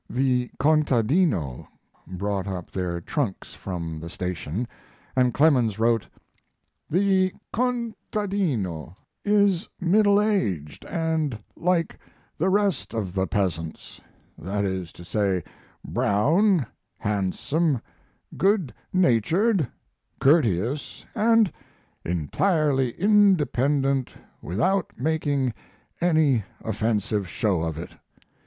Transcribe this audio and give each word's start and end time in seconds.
The 0.09 0.49
'contadino' 0.57 1.67
brought 2.07 2.47
up 2.47 2.71
their 2.71 2.99
trunks 3.01 3.53
from 3.53 3.99
the 3.99 4.09
station, 4.09 4.67
and 5.15 5.31
Clemens 5.31 5.77
wrote: 5.77 6.07
The 6.89 7.31
'contadino' 7.53 8.95
is 9.23 9.69
middle 9.79 10.19
aged 10.19 10.87
& 11.25 11.55
like 11.55 11.99
the 12.35 12.49
rest 12.49 12.95
of 12.95 13.13
the 13.13 13.27
peasants 13.27 14.01
that 14.39 14.65
is 14.65 14.91
to 14.93 15.05
say, 15.05 15.43
brown, 15.85 16.65
handsome, 16.97 17.79
good 18.35 18.73
natured, 18.91 19.69
courteous, 20.19 21.05
& 21.47 21.75
entirely 22.03 22.93
independent 22.99 24.15
without 24.41 24.99
making 24.99 25.53
any 26.01 26.43
offensive 26.63 27.27
show 27.29 27.61
of 27.61 27.77
it. 27.77 27.91